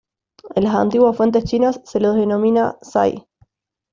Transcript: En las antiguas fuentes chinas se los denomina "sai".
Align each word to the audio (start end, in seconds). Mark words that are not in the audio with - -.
En 0.55 0.63
las 0.63 0.73
antiguas 0.73 1.15
fuentes 1.15 1.43
chinas 1.43 1.79
se 1.85 1.99
los 1.99 2.15
denomina 2.15 2.75
"sai". 2.81 3.27